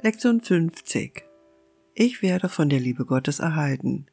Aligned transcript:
Lektion 0.00 0.40
50. 0.40 1.24
Ich 1.94 2.22
werde 2.22 2.48
von 2.48 2.68
der 2.68 2.80
Liebe 2.80 3.04
Gottes 3.04 3.38
erhalten. 3.38 4.06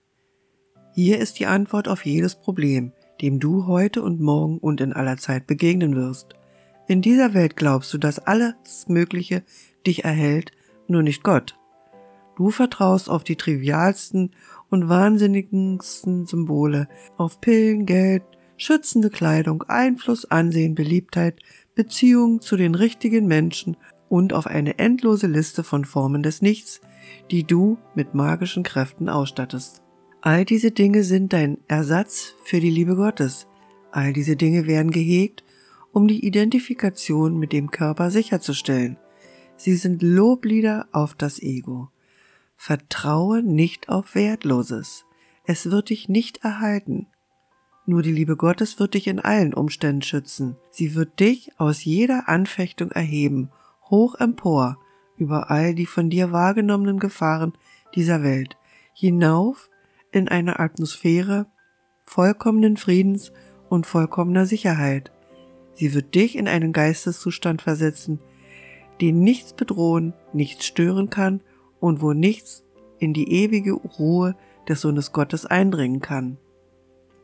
Hier 0.93 1.19
ist 1.19 1.39
die 1.39 1.45
Antwort 1.45 1.87
auf 1.87 2.05
jedes 2.05 2.35
Problem, 2.35 2.91
dem 3.21 3.39
du 3.39 3.65
heute 3.65 4.03
und 4.03 4.19
morgen 4.19 4.59
und 4.59 4.81
in 4.81 4.93
aller 4.93 5.17
Zeit 5.17 5.47
begegnen 5.47 5.95
wirst. 5.95 6.35
In 6.87 7.01
dieser 7.01 7.33
Welt 7.33 7.55
glaubst 7.55 7.93
du, 7.93 7.97
dass 7.97 8.19
alles 8.19 8.87
Mögliche 8.87 9.43
dich 9.87 10.03
erhält, 10.03 10.51
nur 10.87 11.01
nicht 11.01 11.23
Gott. 11.23 11.57
Du 12.35 12.51
vertraust 12.51 13.09
auf 13.09 13.23
die 13.23 13.35
trivialsten 13.35 14.35
und 14.69 14.89
wahnsinnigsten 14.89 16.25
Symbole, 16.25 16.87
auf 17.17 17.41
Pillen, 17.41 17.85
Geld, 17.85 18.23
schützende 18.57 19.09
Kleidung, 19.09 19.63
Einfluss, 19.63 20.25
Ansehen, 20.25 20.75
Beliebtheit, 20.75 21.39
Beziehung 21.75 22.41
zu 22.41 22.57
den 22.57 22.75
richtigen 22.75 23.25
Menschen 23.25 23.77
und 24.09 24.33
auf 24.33 24.47
eine 24.47 24.79
endlose 24.79 25.27
Liste 25.27 25.63
von 25.63 25.85
Formen 25.85 26.23
des 26.23 26.41
Nichts, 26.41 26.81
die 27.31 27.43
du 27.43 27.77
mit 27.95 28.13
magischen 28.13 28.63
Kräften 28.63 29.07
ausstattest. 29.07 29.81
All 30.21 30.43
diese 30.43 30.71
Dinge 30.71 31.03
sind 31.03 31.31
dein 31.31 31.59
Ersatz 31.67 32.35
für 32.43 32.59
die 32.59 32.71
Liebe 32.71 32.95
Gottes. 32.95 33.47
All 33.91 34.11
diese 34.11 34.35
Dinge 34.35 34.67
werden 34.67 34.91
gehegt, 34.91 35.43
um 35.93 36.07
die 36.07 36.25
Identifikation 36.25 37.37
mit 37.37 37.53
dem 37.53 37.71
Körper 37.71 38.11
sicherzustellen. 38.11 38.97
Sie 39.55 39.75
sind 39.75 40.01
Loblieder 40.01 40.87
auf 40.91 41.15
das 41.15 41.41
Ego. 41.41 41.89
Vertraue 42.55 43.41
nicht 43.43 43.89
auf 43.89 44.15
Wertloses. 44.15 45.05
Es 45.45 45.71
wird 45.71 45.89
dich 45.89 46.09
nicht 46.09 46.43
erhalten. 46.43 47.07
Nur 47.85 48.01
die 48.01 48.11
Liebe 48.11 48.35
Gottes 48.35 48.79
wird 48.79 48.93
dich 48.93 49.07
in 49.07 49.19
allen 49.19 49.53
Umständen 49.53 50.01
schützen. 50.01 50.57
Sie 50.69 50.95
wird 50.95 51.19
dich 51.19 51.51
aus 51.57 51.83
jeder 51.83 52.29
Anfechtung 52.29 52.91
erheben 52.91 53.49
hoch 53.89 54.15
empor 54.15 54.77
über 55.17 55.51
all 55.51 55.75
die 55.75 55.85
von 55.85 56.09
dir 56.09 56.31
wahrgenommenen 56.31 56.99
Gefahren 56.99 57.53
dieser 57.95 58.23
Welt, 58.23 58.57
hinauf 58.93 59.69
in 60.11 60.27
eine 60.27 60.59
Atmosphäre 60.59 61.47
vollkommenen 62.03 62.77
Friedens 62.77 63.31
und 63.69 63.85
vollkommener 63.85 64.45
Sicherheit. 64.45 65.11
Sie 65.75 65.93
wird 65.93 66.15
dich 66.15 66.35
in 66.35 66.47
einen 66.47 66.73
Geisteszustand 66.73 67.61
versetzen, 67.61 68.19
den 68.99 69.21
nichts 69.21 69.53
bedrohen, 69.53 70.13
nichts 70.33 70.65
stören 70.65 71.09
kann 71.09 71.41
und 71.79 72.01
wo 72.01 72.13
nichts 72.13 72.63
in 72.97 73.13
die 73.13 73.31
ewige 73.31 73.73
Ruhe 73.73 74.35
des 74.67 74.81
Sohnes 74.81 75.13
Gottes 75.13 75.45
eindringen 75.45 76.01
kann. 76.01 76.37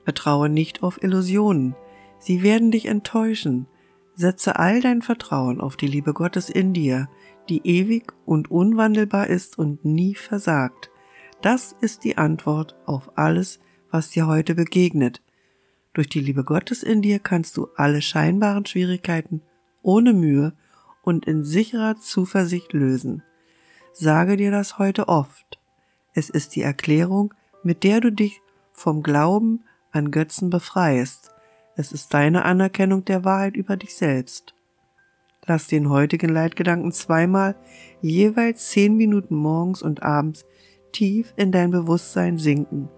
Vertraue 0.03 0.49
nicht 0.49 0.83
auf 0.83 1.01
Illusionen, 1.03 1.75
sie 2.19 2.43
werden 2.43 2.71
dich 2.71 2.85
enttäuschen, 2.85 3.67
Setze 4.15 4.57
all 4.57 4.79
dein 4.79 5.01
Vertrauen 5.01 5.59
auf 5.59 5.75
die 5.75 5.87
Liebe 5.87 6.13
Gottes 6.13 6.49
in 6.49 6.73
dir, 6.73 7.09
die 7.49 7.67
ewig 7.67 8.13
und 8.25 8.49
unwandelbar 8.49 9.27
ist 9.27 9.59
und 9.59 9.83
nie 9.83 10.15
versagt. 10.15 10.89
Das 11.41 11.75
ist 11.81 12.05
die 12.05 12.17
Antwort 12.17 12.75
auf 12.85 13.17
alles, 13.17 13.59
was 13.91 14.09
dir 14.09 14.25
heute 14.25 14.55
begegnet. 14.55 15.21
Durch 15.93 16.07
die 16.07 16.21
Liebe 16.21 16.45
Gottes 16.45 16.81
in 16.81 17.01
dir 17.01 17.19
kannst 17.19 17.57
du 17.57 17.67
alle 17.75 18.01
scheinbaren 18.01 18.65
Schwierigkeiten 18.65 19.41
ohne 19.81 20.13
Mühe 20.13 20.53
und 21.03 21.25
in 21.25 21.43
sicherer 21.43 21.97
Zuversicht 21.97 22.73
lösen. 22.73 23.21
Sage 23.91 24.37
dir 24.37 24.49
das 24.49 24.77
heute 24.77 25.09
oft. 25.09 25.59
Es 26.13 26.29
ist 26.29 26.55
die 26.55 26.61
Erklärung, 26.61 27.33
mit 27.63 27.83
der 27.83 27.99
du 27.99 28.11
dich 28.11 28.41
vom 28.71 29.03
Glauben 29.03 29.63
an 29.91 30.11
Götzen 30.11 30.49
befreist 30.49 31.34
es 31.75 31.91
ist 31.91 32.13
deine 32.13 32.45
Anerkennung 32.45 33.05
der 33.05 33.25
Wahrheit 33.25 33.55
über 33.55 33.77
dich 33.77 33.95
selbst. 33.95 34.55
Lass 35.45 35.67
den 35.67 35.89
heutigen 35.89 36.29
Leitgedanken 36.29 36.91
zweimal, 36.91 37.55
jeweils 38.01 38.69
zehn 38.69 38.95
Minuten 38.95 39.35
morgens 39.35 39.81
und 39.81 40.01
abends, 40.01 40.45
tief 40.91 41.33
in 41.35 41.51
dein 41.51 41.71
Bewusstsein 41.71 42.37
sinken. 42.37 42.89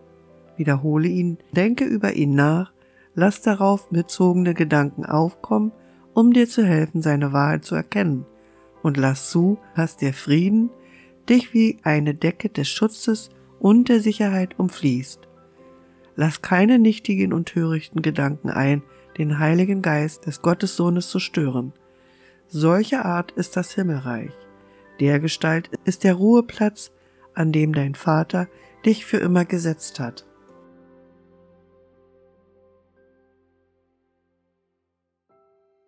Wiederhole 0.55 1.07
ihn, 1.07 1.37
denke 1.51 1.83
über 1.83 2.13
ihn 2.13 2.35
nach, 2.35 2.71
lass 3.15 3.41
darauf 3.41 3.89
bezogene 3.89 4.53
Gedanken 4.53 5.05
aufkommen, 5.05 5.71
um 6.13 6.31
dir 6.31 6.47
zu 6.47 6.65
helfen, 6.65 7.01
seine 7.01 7.33
Wahrheit 7.33 7.65
zu 7.65 7.75
erkennen. 7.75 8.25
Und 8.81 8.97
lass 8.97 9.29
zu, 9.29 9.57
dass 9.75 9.97
der 9.97 10.13
Frieden 10.13 10.69
dich 11.27 11.53
wie 11.53 11.79
eine 11.83 12.13
Decke 12.13 12.49
des 12.49 12.69
Schutzes 12.69 13.29
und 13.59 13.89
der 13.89 13.99
Sicherheit 13.99 14.57
umfließt. 14.57 15.27
Lass 16.17 16.41
keine 16.41 16.79
nichtigen 16.79 17.31
und 17.31 17.45
törichten 17.45 18.01
Gedanken 18.01 18.49
ein, 18.49 18.81
den 19.19 19.37
Heiligen 19.37 19.83
Geist 19.83 20.25
des 20.25 20.41
Gottessohnes 20.41 21.09
zu 21.09 21.19
stören. 21.19 21.73
Solche 22.47 23.05
Art 23.05 23.31
ist 23.33 23.55
das 23.55 23.73
Himmelreich. 23.73 24.31
Der 24.99 25.19
Gestalt 25.19 25.69
ist 25.85 26.03
der 26.03 26.15
Ruheplatz, 26.15 26.91
an 27.35 27.51
dem 27.51 27.71
dein 27.71 27.93
Vater 27.93 28.47
dich 28.83 29.05
für 29.05 29.17
immer 29.17 29.45
gesetzt 29.45 29.99
hat. 29.99 30.25